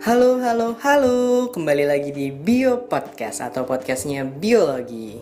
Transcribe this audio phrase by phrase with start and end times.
[0.00, 1.52] Halo, halo, halo.
[1.52, 5.20] Kembali lagi di Bio Podcast atau podcastnya biologi.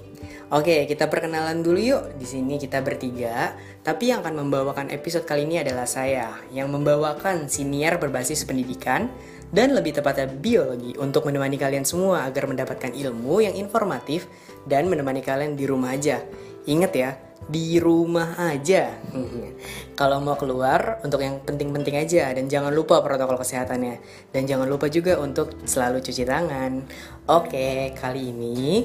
[0.55, 2.15] Oke, kita perkenalan dulu yuk.
[2.15, 7.51] Di sini kita bertiga, tapi yang akan membawakan episode kali ini adalah saya yang membawakan
[7.51, 9.11] siniar berbasis pendidikan
[9.51, 14.31] dan lebih tepatnya biologi untuk menemani kalian semua agar mendapatkan ilmu yang informatif
[14.71, 16.23] dan menemani kalian di rumah aja.
[16.71, 18.91] Ingat ya, di rumah aja.
[19.95, 24.03] Kalau mau keluar untuk yang penting-penting aja dan jangan lupa protokol kesehatannya
[24.35, 26.85] dan jangan lupa juga untuk selalu cuci tangan.
[27.31, 28.85] Oke, kali ini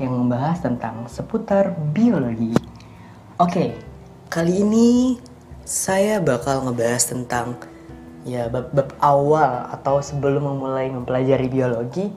[0.00, 2.56] yang membahas tentang seputar biologi.
[3.38, 3.76] Oke,
[4.32, 5.16] kali ini
[5.62, 7.54] saya bakal ngebahas tentang
[8.26, 12.10] ya bab-bab awal atau sebelum memulai mempelajari biologi,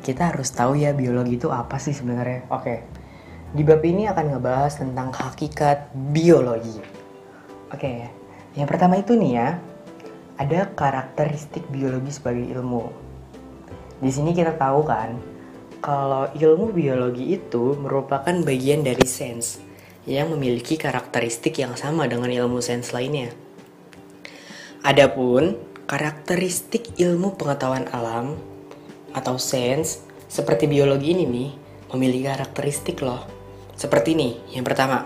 [0.00, 2.48] kita harus tahu ya biologi itu apa sih sebenarnya.
[2.52, 2.95] Oke.
[3.54, 6.82] Di bab ini akan ngebahas tentang hakikat biologi.
[7.70, 8.10] Oke,
[8.58, 9.48] yang pertama itu nih ya,
[10.34, 12.90] ada karakteristik biologi sebagai ilmu.
[14.02, 15.14] Di sini kita tahu kan,
[15.78, 19.62] kalau ilmu biologi itu merupakan bagian dari sains
[20.10, 23.30] yang memiliki karakteristik yang sama dengan ilmu sains lainnya.
[24.82, 25.54] Adapun
[25.86, 28.34] karakteristik ilmu pengetahuan alam
[29.14, 31.50] atau sains seperti biologi ini nih
[31.94, 33.35] memiliki karakteristik loh
[33.76, 35.04] seperti ini, yang pertama,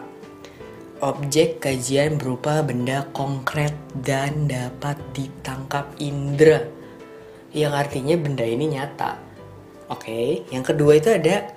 [1.03, 6.63] objek kajian berupa benda konkret dan dapat ditangkap indera,
[7.51, 9.19] yang artinya benda ini nyata.
[9.91, 11.51] Oke, yang kedua itu ada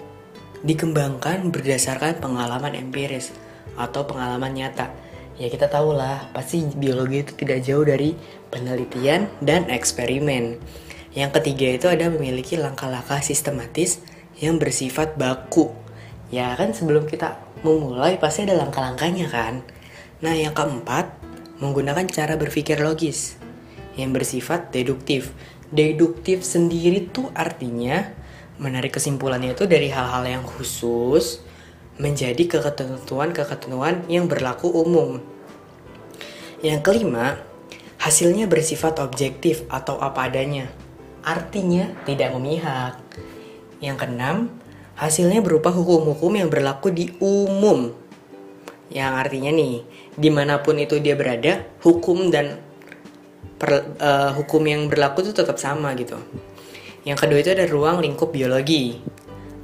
[0.66, 3.30] dikembangkan berdasarkan pengalaman empiris
[3.78, 4.90] atau pengalaman nyata.
[5.38, 8.18] Ya kita tahu lah, pasti biologi itu tidak jauh dari
[8.50, 10.58] penelitian dan eksperimen.
[11.14, 14.02] Yang ketiga itu ada memiliki langkah-langkah sistematis
[14.42, 15.83] yang bersifat baku
[16.34, 19.62] Ya kan sebelum kita memulai pasti ada langkah-langkahnya kan.
[20.26, 21.14] Nah yang keempat,
[21.62, 23.38] menggunakan cara berpikir logis
[23.94, 25.30] yang bersifat deduktif.
[25.70, 28.10] Deduktif sendiri tuh artinya
[28.58, 31.46] menarik kesimpulannya itu dari hal-hal yang khusus
[32.02, 35.22] menjadi keketentuan-keketentuan yang berlaku umum.
[36.66, 37.38] Yang kelima,
[38.02, 40.66] hasilnya bersifat objektif atau apa adanya.
[41.22, 42.98] Artinya tidak memihak.
[43.78, 44.38] Yang keenam,
[44.94, 47.90] Hasilnya berupa hukum-hukum yang berlaku di umum.
[48.94, 49.82] Yang artinya nih,
[50.14, 52.62] di mana pun itu dia berada, hukum dan
[53.58, 56.22] per, uh, hukum yang berlaku itu tetap sama gitu.
[57.10, 59.02] Yang kedua itu ada ruang lingkup biologi.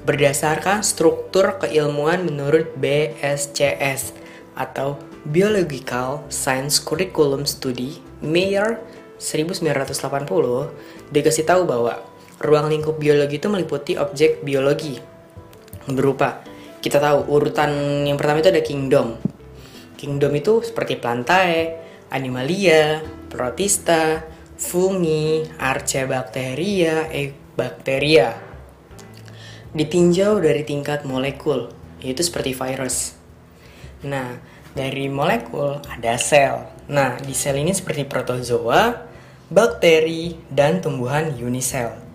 [0.03, 4.17] Berdasarkan struktur keilmuan menurut BSCS
[4.57, 4.97] atau
[5.29, 8.81] Biological Science Curriculum Study Mayer
[9.19, 9.94] 1980
[11.11, 12.01] dikasih tahu bahwa
[12.40, 15.09] ruang lingkup biologi itu meliputi objek biologi
[15.94, 16.46] berupa
[16.80, 19.20] kita tahu urutan yang pertama itu ada kingdom.
[20.00, 21.76] Kingdom itu seperti plantae,
[22.08, 24.24] animalia, protista,
[24.56, 28.32] fungi, archaebacteria, ebacteria.
[29.76, 31.68] Ditinjau dari tingkat molekul,
[32.00, 33.20] yaitu seperti virus.
[34.08, 34.40] Nah,
[34.72, 36.64] dari molekul ada sel.
[36.88, 39.04] Nah, di sel ini seperti protozoa,
[39.52, 42.09] bakteri, dan tumbuhan unisel.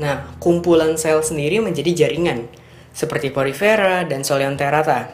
[0.00, 2.48] Nah, kumpulan sel sendiri menjadi jaringan,
[2.96, 5.12] seperti porifera dan soleonterata.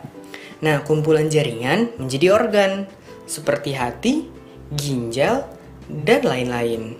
[0.62, 2.86] Nah, kumpulan jaringan menjadi organ,
[3.26, 4.26] seperti hati,
[4.74, 5.46] ginjal,
[5.86, 6.98] dan lain-lain.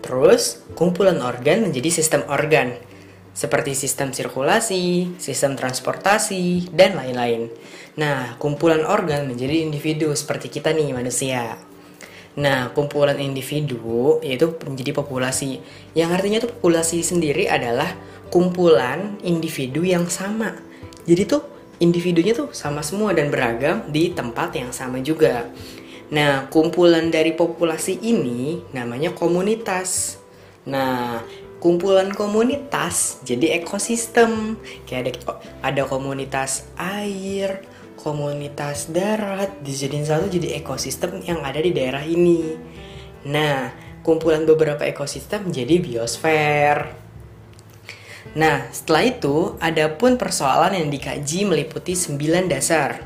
[0.00, 2.76] Terus, kumpulan organ menjadi sistem organ,
[3.36, 7.52] seperti sistem sirkulasi, sistem transportasi, dan lain-lain.
[7.98, 11.67] Nah, kumpulan organ menjadi individu seperti kita nih manusia.
[12.38, 15.58] Nah, kumpulan individu yaitu menjadi populasi.
[15.98, 17.90] Yang artinya tuh populasi sendiri adalah
[18.30, 20.54] kumpulan individu yang sama.
[21.02, 21.42] Jadi tuh
[21.82, 25.50] individunya tuh sama semua dan beragam di tempat yang sama juga.
[26.14, 30.22] Nah, kumpulan dari populasi ini namanya komunitas.
[30.62, 31.26] Nah,
[31.58, 34.56] kumpulan komunitas jadi ekosistem.
[34.86, 35.42] Kayak ada
[35.74, 37.66] ada komunitas air,
[37.98, 42.54] komunitas darat dijadiin satu jadi ekosistem yang ada di daerah ini.
[43.26, 43.74] Nah,
[44.06, 46.94] kumpulan beberapa ekosistem jadi biosfer.
[48.38, 53.02] Nah, setelah itu ada pun persoalan yang dikaji meliputi 9 dasar.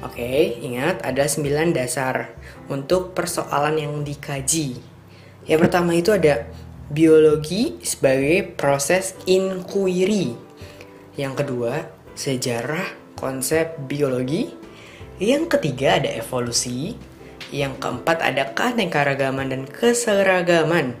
[0.00, 2.32] Oke, ingat ada 9 dasar
[2.70, 4.78] untuk persoalan yang dikaji.
[5.44, 6.46] Yang pertama itu ada
[6.86, 10.38] biologi sebagai proses inquiry.
[11.18, 11.74] Yang kedua,
[12.14, 14.48] sejarah konsep biologi.
[15.20, 16.96] Yang ketiga ada evolusi.
[17.52, 20.96] Yang keempat ada keanekaragaman dan keseragaman.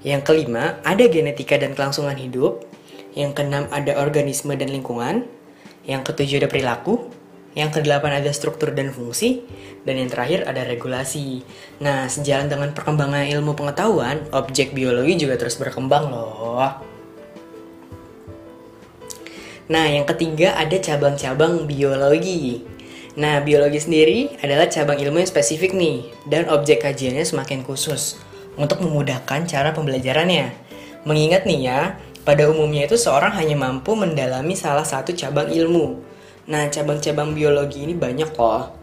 [0.00, 2.64] Yang kelima ada genetika dan kelangsungan hidup.
[3.12, 5.28] Yang keenam ada organisme dan lingkungan.
[5.84, 7.12] Yang ketujuh ada perilaku.
[7.52, 9.44] Yang kedelapan ada struktur dan fungsi.
[9.84, 11.44] Dan yang terakhir ada regulasi.
[11.84, 16.90] Nah, sejalan dengan perkembangan ilmu pengetahuan, objek biologi juga terus berkembang loh.
[19.70, 22.66] Nah, yang ketiga ada cabang-cabang biologi.
[23.14, 28.18] Nah, biologi sendiri adalah cabang ilmu yang spesifik nih, dan objek kajiannya semakin khusus
[28.58, 30.50] untuk memudahkan cara pembelajarannya.
[31.06, 31.80] Mengingat nih ya,
[32.26, 36.02] pada umumnya itu seorang hanya mampu mendalami salah satu cabang ilmu.
[36.50, 38.74] Nah, cabang-cabang biologi ini banyak loh.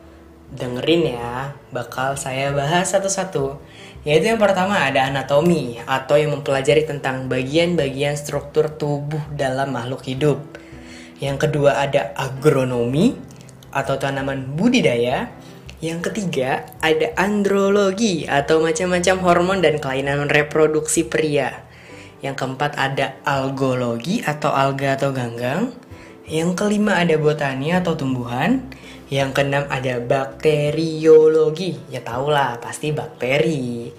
[0.55, 3.59] Dengerin ya, bakal saya bahas satu-satu.
[4.07, 10.39] Yaitu yang pertama ada anatomi atau yang mempelajari tentang bagian-bagian struktur tubuh dalam makhluk hidup.
[11.17, 13.17] Yang kedua ada agronomi
[13.73, 15.33] atau tanaman budidaya.
[15.77, 21.65] Yang ketiga ada andrologi atau macam-macam hormon dan kelainan reproduksi pria.
[22.21, 25.69] Yang keempat ada algologi atau alga atau ganggang.
[26.25, 28.65] Yang kelima ada botani atau tumbuhan.
[29.07, 31.79] Yang keenam ada bakteriologi.
[31.93, 33.93] Ya tau lah, pasti bakteri.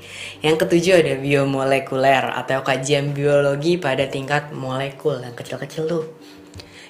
[0.45, 6.18] Yang ketujuh ada biomolekuler atau kajian biologi pada tingkat molekul yang kecil-kecil tuh.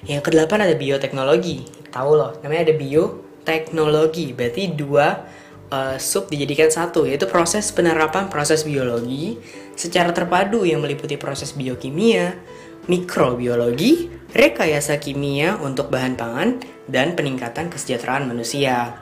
[0.07, 1.67] Yang kedelapan ada bioteknologi.
[1.91, 4.31] Tahu loh, namanya ada bioteknologi.
[4.31, 5.27] Berarti dua
[5.73, 9.35] uh, sub dijadikan satu, yaitu proses penerapan proses biologi
[9.75, 12.35] secara terpadu yang meliputi proses biokimia,
[12.87, 19.01] mikrobiologi, rekayasa kimia untuk bahan pangan, dan peningkatan kesejahteraan manusia.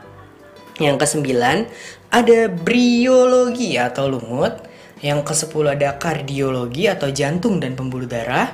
[0.78, 1.66] Yang kesembilan,
[2.14, 4.66] ada briologi atau lumut.
[4.98, 8.50] Yang kesepuluh ada kardiologi atau jantung dan pembuluh darah.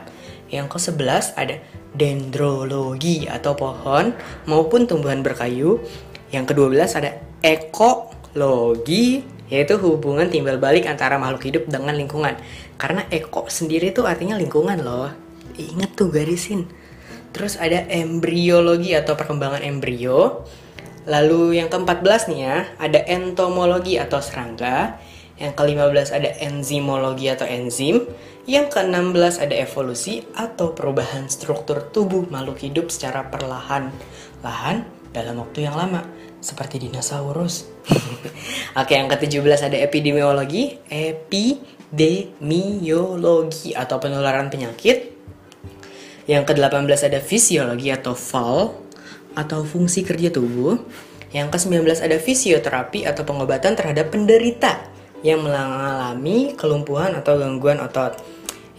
[0.54, 1.58] Yang kesebelas ada
[1.98, 4.14] dendrologi atau pohon
[4.46, 5.82] maupun tumbuhan berkayu.
[6.30, 12.38] Yang kedua belas ada ekologi yaitu hubungan timbal balik antara makhluk hidup dengan lingkungan.
[12.78, 15.14] Karena eko sendiri itu artinya lingkungan loh.
[15.58, 16.66] Ingat tuh garisin.
[17.34, 20.46] Terus ada embriologi atau perkembangan embrio.
[21.06, 24.98] Lalu yang ke-14 nih ya, ada entomologi atau serangga.
[25.38, 28.06] Yang ke-15 ada enzimologi atau enzim.
[28.44, 34.84] Yang ke-16 ada evolusi atau perubahan struktur tubuh makhluk hidup secara perlahan-lahan
[35.16, 36.04] dalam waktu yang lama
[36.44, 37.72] seperti dinosaurus.
[38.80, 45.16] Oke, yang ke-17 ada epidemiologi, epidemiologi atau penularan penyakit.
[46.28, 48.76] Yang ke-18 ada fisiologi atau FAL
[49.40, 50.84] atau fungsi kerja tubuh.
[51.32, 54.92] Yang ke-19 ada fisioterapi atau pengobatan terhadap penderita
[55.24, 58.20] yang mengalami kelumpuhan atau gangguan otot.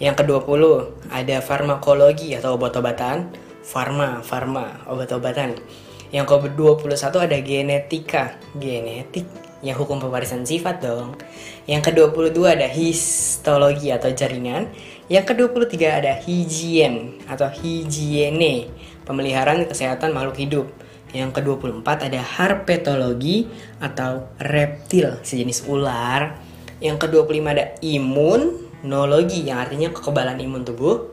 [0.02, 0.62] Yang ke-20
[1.06, 3.30] ada farmakologi atau obat-obatan,
[3.62, 5.54] farma, farma, obat-obatan.
[6.10, 9.26] Yang ke-21 ada genetika, genetik,
[9.62, 11.14] ya hukum pewarisan sifat dong.
[11.70, 14.66] Yang ke-22 ada histologi atau jaringan.
[15.06, 18.70] Yang ke-23 ada higien atau higiene,
[19.06, 20.66] pemeliharaan kesehatan makhluk hidup.
[21.14, 23.46] Yang ke-24 ada herpetologi
[23.78, 26.34] atau reptil, sejenis ular.
[26.82, 27.64] Yang ke-25 ada
[28.84, 31.08] imunologi yang artinya kekebalan imun tubuh.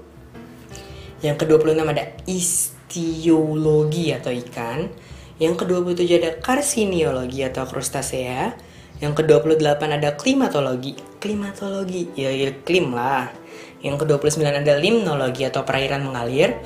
[1.24, 4.92] Yang ke-26 ada ist osteologi atau ikan.
[5.40, 8.52] Yang ke-27 ada karsiniologi atau krustasea.
[9.00, 10.94] Yang ke-28 ada klimatologi.
[11.24, 13.32] Klimatologi, ya iklim lah.
[13.80, 16.60] Yang ke-29 ada limnologi atau perairan mengalir.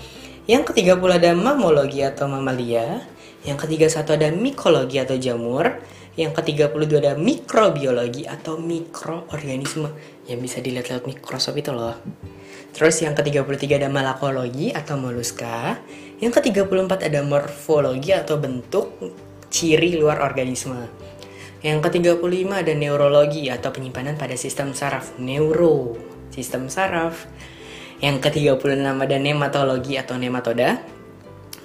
[0.50, 3.06] Yang ke-30 ada mamologi atau mamalia.
[3.46, 5.78] Yang ke-31 ada mikologi atau jamur.
[6.16, 9.92] Yang ke-32 ada mikrobiologi atau mikroorganisme
[10.32, 12.00] yang bisa dilihat lewat mikroskop itu loh.
[12.72, 15.80] Terus yang ke-33 ada malakologi atau moluska.
[16.24, 18.96] Yang ke-34 ada morfologi atau bentuk
[19.52, 20.88] ciri luar organisme.
[21.60, 25.16] Yang ke-35 ada neurologi atau penyimpanan pada sistem saraf.
[25.20, 26.00] Neuro,
[26.32, 27.28] sistem saraf.
[28.00, 30.80] Yang ke-36 ada nematologi atau nematoda.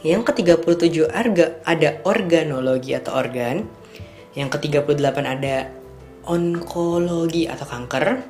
[0.07, 3.80] Yang ke-37 arga ada organologi atau organ.
[4.35, 5.57] Yang ke-38 ada
[6.27, 8.23] onkologi atau kanker.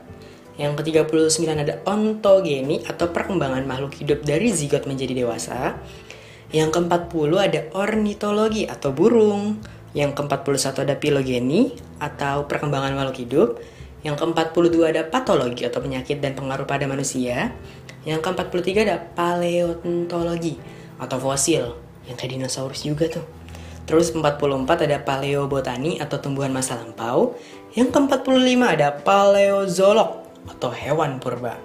[0.60, 5.76] Yang ke-39 ada ontogeni atau perkembangan makhluk hidup dari zigot menjadi dewasa.
[6.52, 9.60] Yang ke-40 ada ornitologi atau burung.
[9.96, 13.48] Yang ke-41 ada filogeni atau perkembangan makhluk hidup.
[14.00, 17.52] Yang ke-42 ada patologi atau penyakit dan pengaruh pada manusia.
[18.08, 20.56] Yang ke-43 ada paleontologi
[20.96, 21.76] atau fosil.
[22.08, 23.39] Yang kayak dinosaurus juga tuh.
[23.90, 27.34] Terus 44 ada paleobotani atau tumbuhan masa lampau.
[27.74, 31.58] Yang ke-45 ada paleozolog atau hewan purba.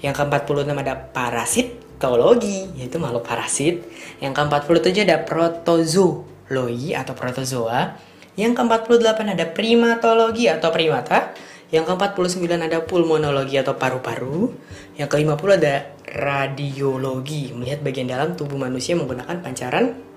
[0.00, 3.84] Yang ke-46 ada parasitologi, yaitu makhluk parasit.
[4.16, 8.00] Yang ke-47 ada protozoologi atau protozoa.
[8.40, 11.36] Yang ke-48 ada primatologi atau primata.
[11.68, 14.56] Yang ke-49 ada pulmonologi atau paru-paru.
[14.96, 15.74] Yang ke-50 ada
[16.16, 20.07] radiologi, melihat bagian dalam tubuh manusia menggunakan pancaran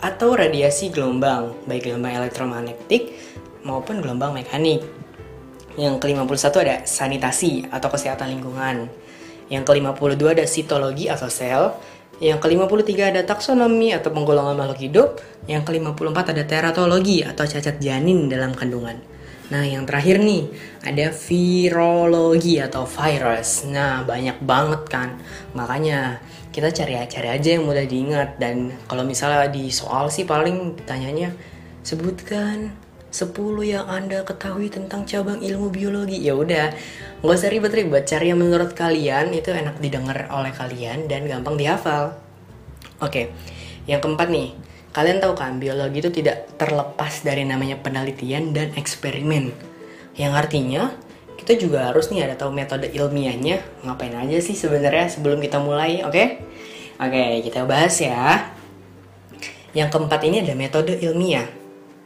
[0.00, 3.16] atau radiasi gelombang, baik gelombang elektromagnetik
[3.66, 4.84] maupun gelombang mekanik.
[5.76, 8.88] Yang ke-51 ada sanitasi atau kesehatan lingkungan.
[9.52, 11.76] Yang ke-52 ada sitologi atau sel.
[12.16, 15.08] Yang ke-53 ada taksonomi atau penggolongan makhluk hidup.
[15.44, 18.96] Yang ke-54 ada teratologi atau cacat janin dalam kandungan.
[19.46, 20.50] Nah, yang terakhir nih,
[20.82, 23.62] ada virologi atau virus.
[23.70, 25.22] Nah, banyak banget kan.
[25.54, 26.18] Makanya
[26.56, 31.36] kita cari-cari aja yang mudah diingat dan kalau misalnya di soal sih paling tanyanya
[31.84, 32.72] sebutkan
[33.12, 33.36] 10
[33.68, 36.16] yang Anda ketahui tentang cabang ilmu biologi.
[36.24, 36.72] Ya udah,
[37.20, 42.16] nggak usah ribet-ribet, cari yang menurut kalian itu enak didengar oleh kalian dan gampang dihafal.
[43.04, 43.36] Oke.
[43.84, 44.48] Yang keempat nih,
[44.96, 49.52] Kalian tahu kan, biologi itu tidak terlepas dari namanya penelitian dan eksperimen.
[50.16, 50.88] Yang artinya,
[51.36, 53.60] kita juga harus nih ada tahu metode ilmiahnya.
[53.84, 56.12] Ngapain aja sih sebenarnya sebelum kita mulai, oke?
[56.12, 56.28] Okay?
[56.96, 58.56] Oke, okay, kita bahas ya.
[59.76, 61.44] Yang keempat ini ada metode ilmiah.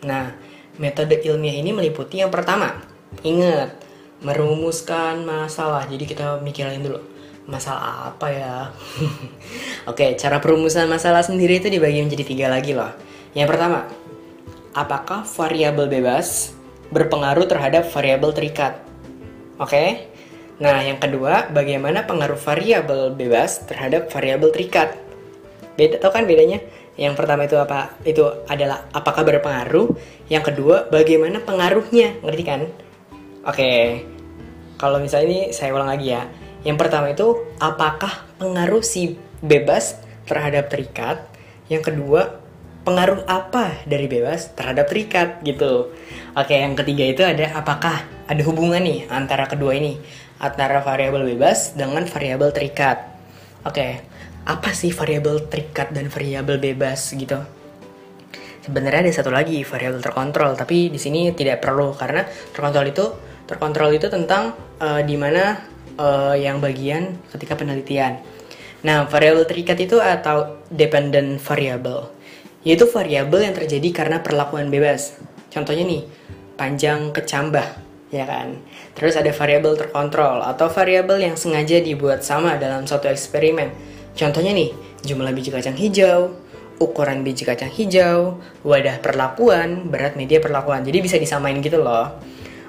[0.03, 0.35] Nah,
[0.83, 2.75] metode ilmiah ini meliputi yang pertama,
[3.23, 3.79] ingat,
[4.27, 5.87] merumuskan masalah.
[5.87, 6.99] Jadi kita mikirin dulu,
[7.47, 8.55] masalah apa ya?
[9.91, 12.91] Oke, cara perumusan masalah sendiri itu dibagi menjadi tiga lagi loh.
[13.39, 13.87] Yang pertama,
[14.75, 16.51] apakah variabel bebas
[16.91, 18.90] berpengaruh terhadap variabel terikat?
[19.61, 20.09] Oke.
[20.61, 24.97] Nah, yang kedua, bagaimana pengaruh variabel bebas terhadap variabel terikat?
[25.77, 26.61] Beda, tau kan bedanya?
[26.97, 27.97] Yang pertama itu apa?
[28.05, 29.93] Itu adalah apakah berpengaruh.
[30.29, 32.21] Yang kedua, bagaimana pengaruhnya?
[32.21, 32.61] Ngerti kan?
[33.45, 34.05] Oke.
[34.77, 36.25] Kalau misalnya ini saya ulang lagi ya
[36.61, 39.97] yang pertama itu apakah pengaruh si bebas
[40.29, 41.25] terhadap terikat?
[41.73, 42.37] Yang kedua,
[42.85, 45.89] pengaruh apa dari bebas terhadap terikat gitu.
[46.31, 49.99] Oke, yang ketiga itu ada apakah ada hubungan nih antara kedua ini,
[50.39, 53.03] antara variabel bebas dengan variabel terikat.
[53.67, 53.99] Oke,
[54.47, 57.35] apa sih variabel terikat dan variabel bebas gitu?
[58.63, 62.23] Sebenarnya ada satu lagi variabel terkontrol, tapi di sini tidak perlu karena
[62.55, 63.05] terkontrol itu
[63.51, 65.59] terkontrol itu tentang uh, di mana
[65.99, 68.23] uh, yang bagian ketika penelitian.
[68.87, 72.15] Nah, variabel terikat itu atau dependent variable,
[72.63, 75.19] yaitu variabel yang terjadi karena perlakuan bebas.
[75.51, 76.03] Contohnya nih,
[76.55, 77.67] panjang kecambah,
[78.15, 78.55] ya kan?
[78.95, 83.75] Terus ada variabel terkontrol atau variabel yang sengaja dibuat sama dalam suatu eksperimen.
[84.15, 84.71] Contohnya nih,
[85.03, 86.35] jumlah biji kacang hijau,
[86.81, 90.87] ukuran biji kacang hijau, wadah perlakuan, berat media perlakuan.
[90.87, 92.15] Jadi bisa disamain gitu loh.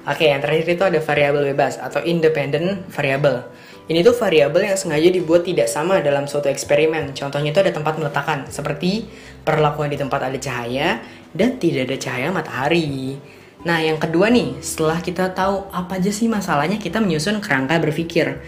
[0.02, 3.46] Oke, yang terakhir itu ada variabel bebas atau independent variable.
[3.86, 7.14] Ini tuh variabel yang sengaja dibuat tidak sama dalam suatu eksperimen.
[7.14, 9.06] Contohnya itu ada tempat meletakkan, seperti
[9.46, 13.20] perlakuan di tempat ada cahaya dan tidak ada cahaya matahari.
[13.62, 18.42] Nah, yang kedua nih, setelah kita tahu apa aja sih masalahnya, kita menyusun kerangka berpikir.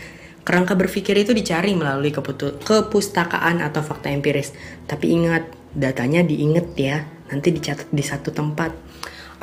[0.43, 4.51] Kerangka berpikir itu dicari melalui kepustakaan atau fakta empiris.
[4.89, 8.73] Tapi ingat, datanya diinget ya, nanti dicatat di satu tempat.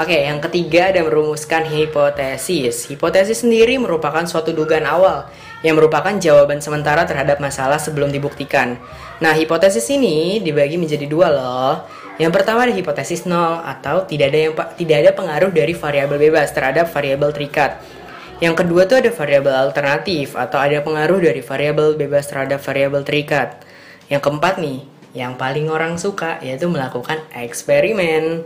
[0.01, 2.89] Oke, yang ketiga ada merumuskan hipotesis.
[2.89, 5.29] Hipotesis sendiri merupakan suatu dugaan awal
[5.61, 8.81] yang merupakan jawaban sementara terhadap masalah sebelum dibuktikan.
[9.21, 11.85] Nah, hipotesis ini dibagi menjadi dua loh.
[12.21, 16.53] Yang pertama ada hipotesis nol atau tidak ada yang tidak ada pengaruh dari variabel bebas
[16.53, 17.81] terhadap variabel terikat.
[18.45, 23.65] Yang kedua tuh ada variabel alternatif atau ada pengaruh dari variabel bebas terhadap variabel terikat.
[24.13, 24.85] Yang keempat nih,
[25.17, 28.45] yang paling orang suka yaitu melakukan eksperimen.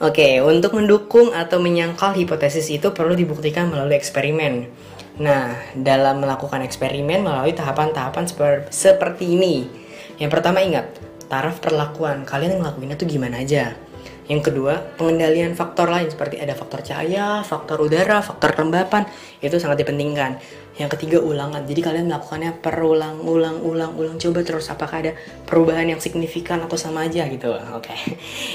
[0.00, 4.72] Oke, untuk mendukung atau menyangkal hipotesis itu perlu dibuktikan melalui eksperimen.
[5.20, 8.24] Nah, dalam melakukan eksperimen melalui tahapan-tahapan
[8.72, 9.68] seperti ini.
[10.18, 10.90] Yang pertama ingat,
[11.26, 12.22] taraf perlakuan.
[12.28, 13.74] Kalian ngelakuinnya tuh gimana aja?
[14.24, 19.04] Yang kedua, pengendalian faktor lain seperti ada faktor cahaya, faktor udara, faktor kelembapan,
[19.44, 20.40] itu sangat dipentingkan.
[20.80, 21.68] Yang ketiga ulangan.
[21.68, 24.16] Jadi kalian melakukannya perulang, ulang, ulang, ulang.
[24.16, 25.12] Coba terus apakah ada
[25.44, 27.52] perubahan yang signifikan atau sama aja gitu.
[27.78, 27.92] Oke.
[27.92, 28.00] Okay.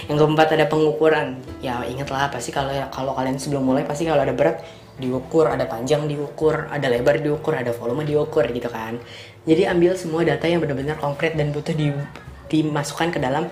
[0.09, 1.37] Yang keempat ada pengukuran.
[1.61, 4.65] Ya ingatlah pasti kalau kalau kalian sebelum mulai pasti kalau ada berat
[4.99, 8.99] diukur, ada panjang diukur, ada lebar diukur, ada volume diukur gitu kan.
[9.47, 11.95] Jadi ambil semua data yang benar-benar konkret dan butuh di,
[12.49, 13.47] dimasukkan ke dalam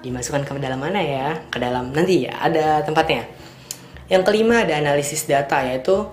[0.00, 1.36] dimasukkan ke dalam mana ya?
[1.52, 3.28] Ke dalam nanti ya ada tempatnya.
[4.08, 6.08] Yang kelima ada analisis data yaitu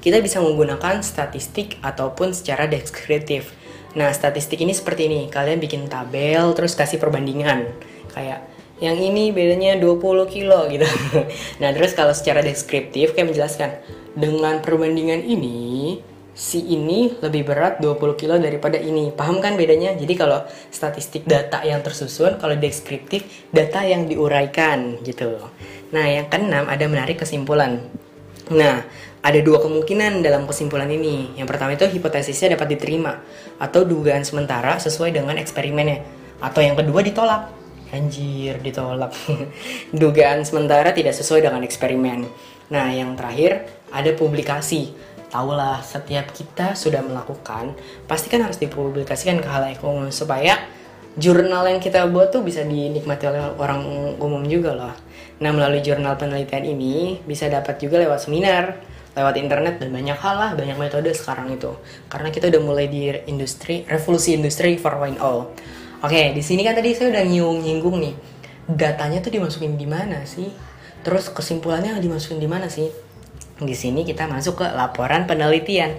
[0.00, 3.56] kita bisa menggunakan statistik ataupun secara deskriptif.
[3.96, 5.32] Nah, statistik ini seperti ini.
[5.32, 7.72] Kalian bikin tabel terus kasih perbandingan.
[8.12, 8.44] Kayak
[8.82, 10.84] yang ini bedanya 20 kilo gitu.
[11.60, 13.70] nah, terus kalau secara deskriptif kayak menjelaskan
[14.12, 15.98] dengan perbandingan ini
[16.34, 19.14] si ini lebih berat 20 kilo daripada ini.
[19.14, 19.94] Paham kan bedanya?
[19.94, 25.38] Jadi kalau statistik data yang tersusun, kalau deskriptif data yang diuraikan gitu.
[25.94, 27.78] Nah, yang keenam ada menarik kesimpulan.
[28.50, 28.84] Nah,
[29.24, 31.32] ada dua kemungkinan dalam kesimpulan ini.
[31.38, 33.24] Yang pertama itu hipotesisnya dapat diterima
[33.56, 36.04] atau dugaan sementara sesuai dengan eksperimennya.
[36.42, 37.48] Atau yang kedua ditolak.
[37.94, 39.14] Anjir, ditolak.
[40.02, 42.26] Dugaan sementara tidak sesuai dengan eksperimen.
[42.74, 44.90] Nah, yang terakhir ada publikasi.
[45.34, 47.74] Tahulah setiap kita sudah melakukan,
[48.06, 50.62] pasti kan harus dipublikasikan ke halayak umum supaya
[51.18, 53.82] jurnal yang kita buat tuh bisa dinikmati oleh orang
[54.22, 54.94] umum juga loh.
[55.42, 58.78] Nah, melalui jurnal penelitian ini bisa dapat juga lewat seminar,
[59.18, 61.74] lewat internet dan banyak hal lah, banyak metode sekarang itu.
[62.06, 65.18] Karena kita udah mulai di industri, revolusi industri 4.0.
[66.06, 68.14] Oke, di sini kan tadi saya udah nyinggung nih.
[68.70, 70.46] Datanya tuh dimasukin di mana sih?
[71.02, 73.03] Terus kesimpulannya dimasukin di mana sih?
[73.60, 75.94] Di sini kita masuk ke laporan penelitian.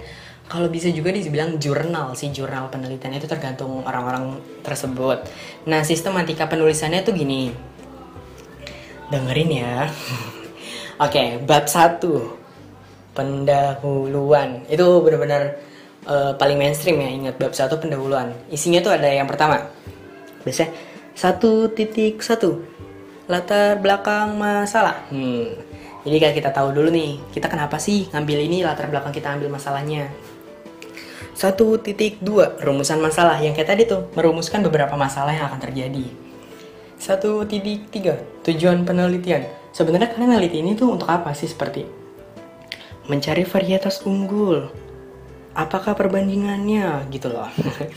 [0.46, 5.26] Kalau bisa juga dibilang jurnal sih, jurnal penelitian itu tergantung orang-orang tersebut.
[5.66, 7.50] Nah, sistematika penulisannya tuh gini.
[9.10, 9.90] Dengerin ya.
[11.04, 11.98] Oke, bab 1.
[13.16, 14.62] Pendahuluan.
[14.70, 15.58] Itu benar-benar
[16.06, 18.30] uh, paling mainstream ya, ingat bab 1 pendahuluan.
[18.52, 19.66] Isinya tuh ada yang pertama.
[20.46, 20.70] Biasanya
[21.16, 22.62] satu titik satu
[23.26, 25.02] latar belakang masalah.
[25.10, 25.75] Hmm.
[26.06, 29.50] Jadi kan kita tahu dulu nih, kita kenapa sih ngambil ini latar belakang kita ambil
[29.50, 30.06] masalahnya.
[31.34, 36.06] Satu titik dua rumusan masalah yang kayak tadi tuh merumuskan beberapa masalah yang akan terjadi.
[36.94, 39.44] Satu titik tiga tujuan penelitian.
[39.74, 42.06] Sebenarnya kalian neliti ini tuh untuk apa sih seperti
[43.10, 44.70] mencari varietas unggul.
[45.58, 47.50] Apakah perbandingannya gitu loh.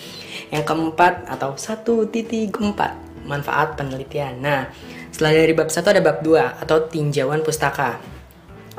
[0.54, 2.96] yang keempat atau satu titik empat
[3.28, 4.40] manfaat penelitian.
[4.42, 4.68] Nah,
[5.10, 8.00] setelah dari bab 1 ada bab 2 atau tinjauan pustaka.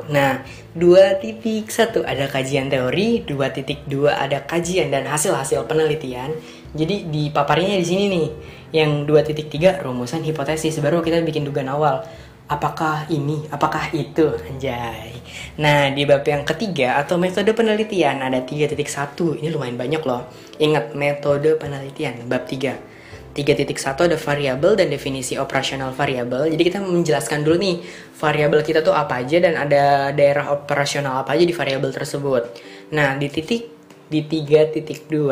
[0.09, 0.41] Nah,
[0.73, 6.33] 2.1 ada kajian teori, 2.2 ada kajian dan hasil-hasil penelitian.
[6.73, 8.27] Jadi di paparnya di sini nih.
[8.71, 12.07] Yang 2.3 rumusan hipotesis baru kita bikin dugaan awal.
[12.51, 15.15] Apakah ini, apakah itu, anjay.
[15.59, 19.39] Nah, di bab yang ketiga atau metode penelitian ada 3.1.
[19.39, 20.27] Ini lumayan banyak loh.
[20.59, 23.00] Ingat metode penelitian bab 3
[23.31, 26.51] 3.1 ada variabel dan definisi operasional variabel.
[26.51, 27.79] Jadi kita menjelaskan dulu nih
[28.19, 32.43] variabel kita tuh apa aja dan ada daerah operasional apa aja di variabel tersebut.
[32.91, 33.71] Nah, di titik
[34.11, 35.31] di 3.2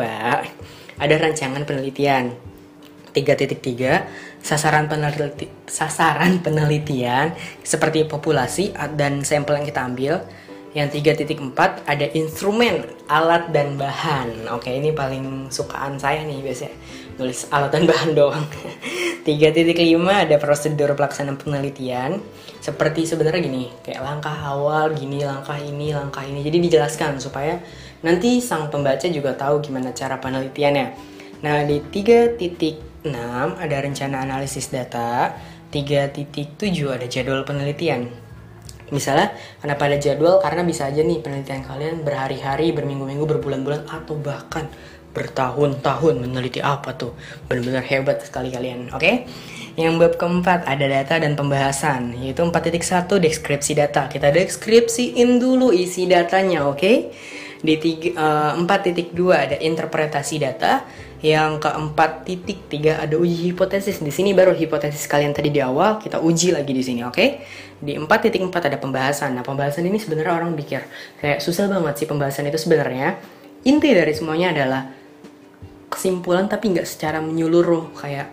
[0.96, 2.32] ada rancangan penelitian.
[3.10, 7.34] 3.3 sasaran peneliti, sasaran penelitian
[7.66, 10.14] seperti populasi dan sampel yang kita ambil.
[10.70, 14.46] Yang 3.4 ada instrumen, alat dan bahan.
[14.54, 16.70] Oke, ini paling sukaan saya nih biasanya
[17.20, 18.48] nulis alat dan bahan doang.
[19.20, 19.76] 3.5
[20.08, 22.18] ada prosedur pelaksanaan penelitian.
[22.60, 26.40] Seperti sebenarnya gini kayak langkah awal gini langkah ini langkah ini.
[26.40, 27.60] Jadi dijelaskan supaya
[28.00, 30.86] nanti sang pembaca juga tahu gimana cara penelitiannya.
[31.44, 33.04] Nah di 3.6
[33.60, 35.36] ada rencana analisis data
[35.70, 38.10] 3.7 ada jadwal penelitian.
[38.90, 39.30] Misalnya,
[39.62, 40.42] kenapa ada jadwal?
[40.42, 44.66] Karena bisa aja nih penelitian kalian berhari-hari, berminggu-minggu, berbulan-bulan, atau bahkan
[45.10, 47.18] bertahun-tahun meneliti apa tuh
[47.50, 49.26] benar-benar hebat sekali kalian oke okay?
[49.78, 56.06] yang bab keempat ada data dan pembahasan yaitu 4.1 deskripsi data kita deskripsiin dulu isi
[56.06, 56.96] datanya oke okay?
[57.60, 57.76] di
[58.16, 60.86] uh, eh, 4.2 ada interpretasi data
[61.20, 66.00] yang keempat titik tiga ada uji hipotesis di sini baru hipotesis kalian tadi di awal
[66.00, 67.44] kita uji lagi di sini oke okay?
[67.76, 70.80] di 4.4 ada pembahasan nah pembahasan ini sebenarnya orang pikir
[71.20, 73.20] kayak susah banget sih pembahasan itu sebenarnya
[73.68, 74.99] inti dari semuanya adalah
[75.90, 78.30] kesimpulan tapi nggak secara menyeluruh kayak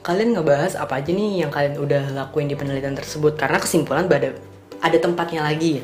[0.00, 3.36] kalian ngebahas apa aja nih yang kalian udah lakuin di penelitian tersebut?
[3.36, 4.32] Karena kesimpulan ada
[4.80, 5.82] ada tempatnya lagi.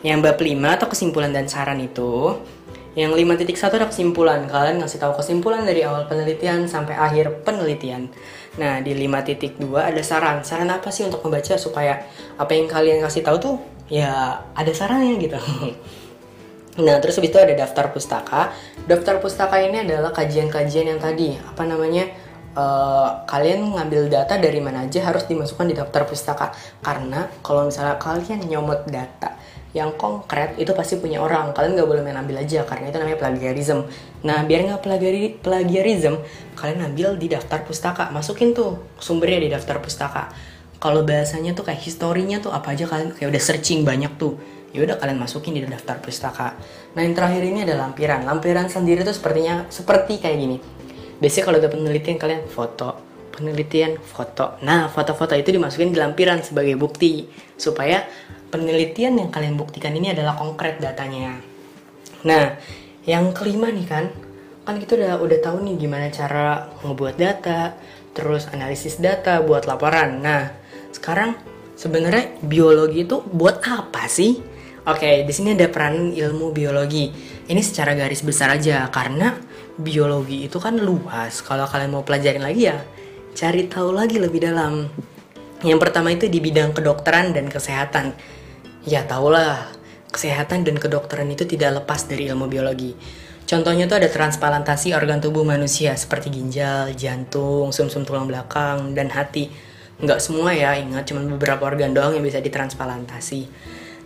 [0.00, 2.40] Yang bab 5 atau kesimpulan dan saran itu
[2.98, 4.50] yang 5.1 ada kesimpulan.
[4.50, 8.10] Kalian ngasih tahu kesimpulan dari awal penelitian sampai akhir penelitian.
[8.58, 10.42] Nah di 5.2 ada saran.
[10.42, 12.02] Saran apa sih untuk membaca supaya
[12.34, 15.38] apa yang kalian kasih tahu tuh ya ada sarannya gitu
[16.80, 18.50] Nah, terus habis itu ada daftar pustaka.
[18.88, 22.08] Daftar pustaka ini adalah kajian-kajian yang tadi, apa namanya?
[22.50, 26.50] Uh, kalian ngambil data dari mana aja harus dimasukkan di daftar pustaka.
[26.82, 29.38] Karena kalau misalnya kalian nyomot data
[29.70, 31.54] yang konkret itu pasti punya orang.
[31.54, 33.86] Kalian nggak boleh main ambil aja karena itu namanya plagiarism.
[34.26, 36.18] Nah, biar nggak plagiari plagiarism,
[36.58, 38.10] kalian ambil di daftar pustaka.
[38.10, 40.34] Masukin tuh sumbernya di daftar pustaka.
[40.80, 44.86] Kalau bahasanya tuh kayak historinya tuh apa aja kalian kayak udah searching banyak tuh ya
[44.86, 46.54] udah kalian masukin di daftar pustaka.
[46.94, 48.22] Nah yang terakhir ini ada lampiran.
[48.22, 50.56] Lampiran sendiri tuh sepertinya seperti kayak gini.
[51.18, 52.88] Biasanya kalau ada penelitian kalian foto,
[53.34, 54.56] penelitian foto.
[54.62, 57.26] Nah foto-foto itu dimasukin di lampiran sebagai bukti
[57.58, 58.06] supaya
[58.50, 61.38] penelitian yang kalian buktikan ini adalah konkret datanya.
[62.26, 62.56] Nah
[63.04, 64.04] yang kelima nih kan,
[64.62, 67.74] kan kita udah udah tahu nih gimana cara ngebuat data,
[68.14, 70.22] terus analisis data buat laporan.
[70.22, 70.52] Nah
[70.94, 71.38] sekarang
[71.74, 74.49] sebenarnya biologi itu buat apa sih?
[74.88, 77.12] Oke, di sini ada peran ilmu biologi.
[77.44, 79.36] Ini secara garis besar aja karena
[79.76, 81.44] biologi itu kan luas.
[81.44, 82.80] Kalau kalian mau pelajarin lagi ya,
[83.36, 84.88] cari tahu lagi lebih dalam.
[85.60, 88.16] Yang pertama itu di bidang kedokteran dan kesehatan.
[88.88, 89.68] Ya tahulah,
[90.08, 92.96] kesehatan dan kedokteran itu tidak lepas dari ilmu biologi.
[93.44, 99.12] Contohnya tuh ada transplantasi organ tubuh manusia seperti ginjal, jantung, sumsum -sum tulang belakang, dan
[99.12, 99.52] hati.
[100.00, 103.44] Nggak semua ya, ingat cuma beberapa organ doang yang bisa ditransplantasi.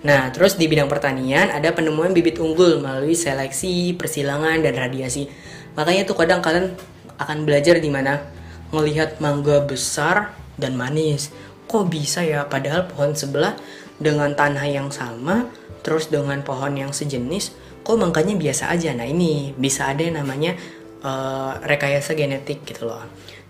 [0.05, 5.33] Nah, terus di bidang pertanian ada penemuan bibit unggul melalui seleksi, persilangan, dan radiasi.
[5.81, 6.77] Makanya tuh kadang kalian
[7.17, 8.21] akan belajar di mana
[8.69, 11.33] ngelihat mangga besar dan manis.
[11.65, 13.57] Kok bisa ya padahal pohon sebelah
[13.97, 15.49] dengan tanah yang sama
[15.81, 18.93] terus dengan pohon yang sejenis kok mangganya biasa aja.
[18.93, 20.57] Nah, ini bisa ada yang namanya
[21.01, 23.05] uh, rekayasa genetik gitu loh.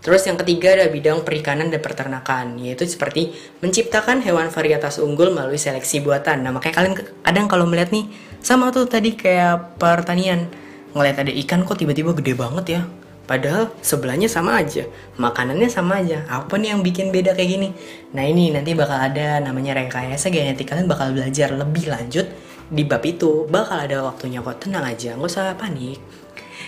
[0.05, 3.33] Terus yang ketiga ada bidang perikanan dan peternakan, yaitu seperti
[3.65, 6.45] menciptakan hewan varietas unggul melalui seleksi buatan.
[6.45, 6.93] Nah, makanya kalian
[7.25, 8.05] kadang kalau melihat nih,
[8.37, 10.45] sama tuh tadi kayak pertanian,
[10.93, 12.81] ngeliat ada ikan kok tiba-tiba gede banget ya.
[13.25, 14.85] Padahal sebelahnya sama aja,
[15.17, 16.21] makanannya sama aja.
[16.29, 17.69] Apa nih yang bikin beda kayak gini?
[18.13, 20.69] Nah ini nanti bakal ada namanya rekayasa genetik.
[20.69, 22.29] Kalian bakal belajar lebih lanjut
[22.69, 23.49] di bab itu.
[23.49, 25.97] Bakal ada waktunya kok, tenang aja, nggak usah panik.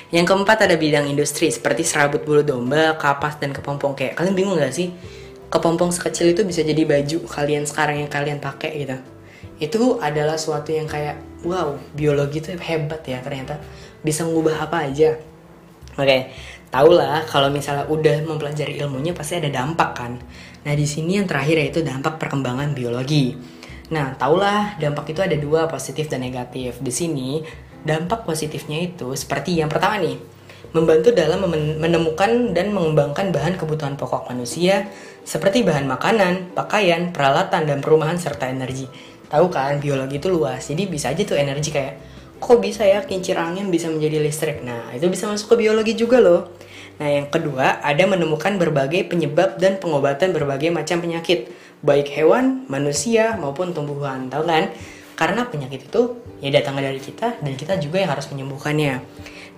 [0.08, 3.96] Yang keempat ada bidang industri seperti serabut bulu domba, kapas, dan kepompong.
[3.96, 4.96] Kayak kalian bingung gak sih?
[5.52, 8.98] Kepompong sekecil itu bisa jadi baju kalian sekarang yang kalian pakai gitu.
[9.58, 13.60] Itu adalah suatu yang kayak, wow, biologi itu hebat ya ternyata.
[14.04, 15.20] Bisa mengubah apa aja
[15.98, 16.22] Oke, okay.
[16.70, 20.14] tau lah kalau misalnya udah mempelajari ilmunya pasti ada dampak kan.
[20.62, 23.34] Nah di sini yang terakhir yaitu dampak perkembangan biologi.
[23.90, 26.78] Nah taulah dampak itu ada dua positif dan negatif.
[26.78, 27.42] Di sini
[27.86, 30.18] dampak positifnya itu seperti yang pertama nih,
[30.74, 31.46] membantu dalam
[31.80, 34.90] menemukan dan mengembangkan bahan kebutuhan pokok manusia
[35.28, 38.88] seperti bahan makanan, pakaian, peralatan, dan perumahan serta energi.
[39.28, 42.00] Tahu kan biologi itu luas, jadi bisa aja tuh energi kayak
[42.38, 44.64] kok bisa ya kincir angin bisa menjadi listrik?
[44.64, 46.54] Nah, itu bisa masuk ke biologi juga loh.
[46.98, 51.50] Nah, yang kedua, ada menemukan berbagai penyebab dan pengobatan berbagai macam penyakit,
[51.86, 54.30] baik hewan, manusia, maupun tumbuhan.
[54.32, 54.74] Tahu kan?
[55.18, 59.02] Karena penyakit itu ya datangnya dari kita dan kita juga yang harus menyembuhkannya.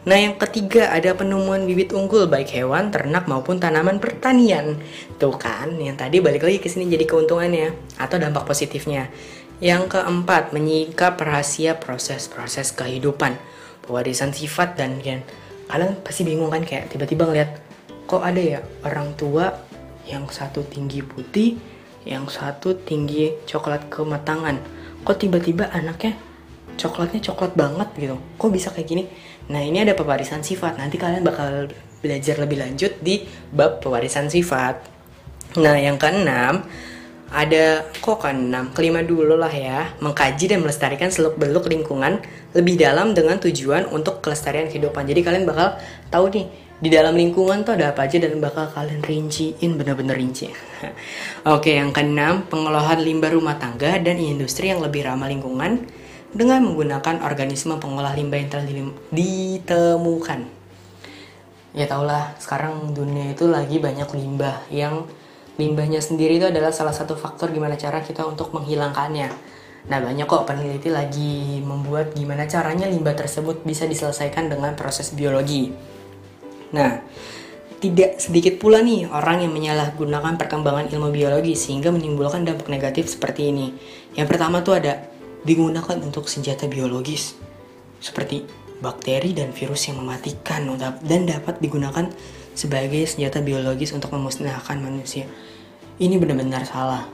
[0.08, 4.80] Nah, yang ketiga ada penemuan bibit unggul baik hewan, ternak maupun tanaman pertanian.
[5.20, 9.12] Tuh kan, yang tadi balik lagi ke sini jadi keuntungannya atau dampak positifnya.
[9.60, 13.36] Yang keempat, menyingkap rahasia proses-proses kehidupan,
[13.84, 15.20] pewarisan sifat dan gen.
[15.68, 17.60] Kalian pasti bingung kan kayak tiba-tiba ngeliat
[18.08, 19.52] kok ada ya orang tua
[20.08, 21.60] yang satu tinggi putih,
[22.08, 24.79] yang satu tinggi coklat kematangan.
[25.04, 26.18] Kok tiba-tiba anaknya
[26.80, 28.16] coklatnya coklat banget gitu.
[28.40, 29.04] Kok bisa kayak gini?
[29.52, 30.80] Nah, ini ada pewarisan sifat.
[30.80, 34.80] Nanti kalian bakal belajar lebih lanjut di bab pewarisan sifat.
[35.60, 36.64] Nah, yang keenam,
[37.30, 42.18] ada kok kan enam kelima dulu lah ya mengkaji dan melestarikan seluk beluk lingkungan
[42.58, 45.78] lebih dalam dengan tujuan untuk kelestarian kehidupan jadi kalian bakal
[46.10, 50.48] tahu nih di dalam lingkungan tuh ada apa aja dan bakal kalian rinciin bener-bener rinci
[51.56, 55.84] oke yang keenam pengelolaan limbah rumah tangga dan industri yang lebih ramah lingkungan
[56.32, 58.66] dengan menggunakan organisme pengolah limbah yang telah
[59.12, 60.40] ditemukan
[61.76, 65.04] ya taulah sekarang dunia itu lagi banyak limbah yang
[65.60, 69.28] limbahnya sendiri itu adalah salah satu faktor gimana cara kita untuk menghilangkannya.
[69.92, 75.76] Nah banyak kok peneliti lagi membuat gimana caranya limbah tersebut bisa diselesaikan dengan proses biologi.
[76.70, 77.02] Nah,
[77.80, 83.56] tidak sedikit pula nih orang yang menyalahgunakan perkembangan ilmu biologi sehingga menimbulkan dampak negatif seperti
[83.56, 83.72] ini.
[84.20, 85.08] Yang pertama tuh ada
[85.48, 87.40] digunakan untuk senjata biologis
[88.04, 88.44] seperti
[88.84, 90.68] bakteri dan virus yang mematikan
[91.04, 92.08] dan dapat digunakan
[92.56, 95.28] sebagai senjata biologis untuk memusnahkan manusia.
[96.00, 97.08] Ini benar-benar salah.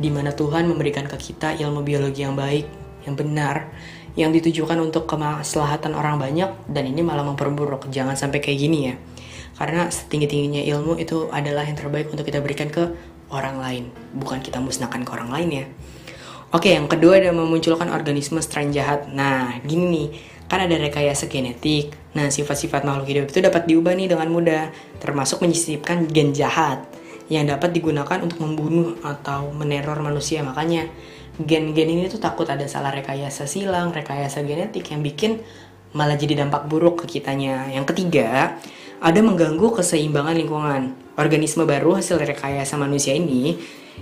[0.00, 2.64] Di mana Tuhan memberikan ke kita ilmu biologi yang baik,
[3.04, 3.68] yang benar,
[4.18, 7.86] yang ditujukan untuk kemaslahatan orang banyak dan ini malah memperburuk.
[7.90, 8.94] Jangan sampai kayak gini ya.
[9.60, 12.96] Karena setinggi-tingginya ilmu itu adalah yang terbaik untuk kita berikan ke
[13.30, 13.84] orang lain,
[14.16, 15.64] bukan kita musnahkan ke orang lain ya.
[16.50, 19.06] Oke, yang kedua ada memunculkan organisme strain jahat.
[19.06, 20.08] Nah, gini nih,
[20.50, 21.94] kan ada rekayasa genetik.
[22.10, 26.82] Nah, sifat-sifat makhluk hidup itu dapat diubah nih dengan mudah, termasuk menyisipkan gen jahat
[27.30, 30.42] yang dapat digunakan untuk membunuh atau meneror manusia.
[30.42, 30.90] Makanya
[31.40, 35.40] gen-gen ini tuh takut ada salah rekayasa silang, rekayasa genetik yang bikin
[35.96, 37.66] malah jadi dampak buruk ke kitanya.
[37.72, 38.60] Yang ketiga,
[39.00, 40.82] ada mengganggu keseimbangan lingkungan.
[41.16, 43.56] Organisme baru hasil rekayasa manusia ini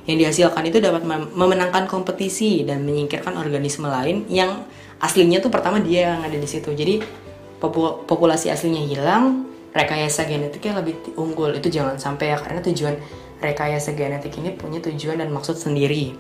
[0.07, 1.03] yang dihasilkan itu dapat
[1.35, 4.67] memenangkan kompetisi dan menyingkirkan organisme lain yang
[5.03, 6.71] aslinya tuh pertama dia yang ada di situ.
[6.75, 7.03] Jadi
[8.07, 12.95] populasi aslinya hilang, rekayasa genetiknya lebih unggul itu jangan sampai ya karena tujuan
[13.39, 16.15] rekayasa genetik ini punya tujuan dan maksud sendiri.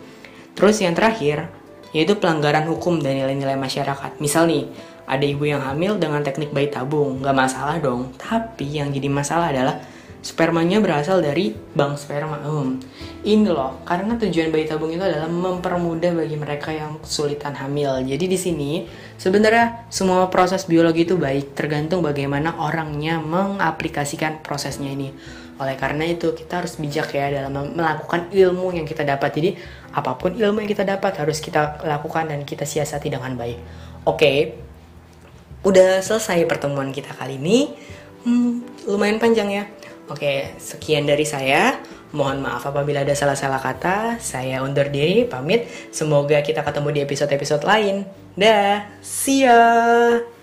[0.54, 1.50] Terus yang terakhir
[1.92, 4.20] yaitu pelanggaran hukum dan nilai-nilai masyarakat.
[4.20, 4.68] Misal nih,
[5.08, 8.12] ada ibu yang hamil dengan teknik bayi tabung, nggak masalah dong.
[8.20, 9.80] Tapi yang jadi masalah adalah
[10.20, 12.42] spermanya berasal dari bank sperma.
[12.44, 12.76] Hmm.
[13.24, 18.04] Ini loh, karena tujuan bayi tabung itu adalah mempermudah bagi mereka yang kesulitan hamil.
[18.04, 18.70] Jadi di sini
[19.16, 25.08] sebenarnya semua proses biologi itu baik, tergantung bagaimana orangnya mengaplikasikan prosesnya ini.
[25.58, 29.30] Oleh karena itu kita harus bijak ya dalam melakukan ilmu yang kita dapat.
[29.34, 29.50] Jadi
[29.90, 33.58] apa pun ilmu yang kita dapat harus kita lakukan dan kita siasati dengan baik.
[34.06, 34.54] Oke,
[35.66, 37.74] udah selesai pertemuan kita kali ini.
[38.22, 39.64] Hmm, lumayan panjang ya.
[40.08, 41.76] Oke, sekian dari saya.
[42.16, 44.16] Mohon maaf apabila ada salah-salah kata.
[44.16, 45.68] Saya undur diri, pamit.
[45.92, 48.08] Semoga kita ketemu di episode-episode lain.
[48.32, 50.38] Dah, see ya!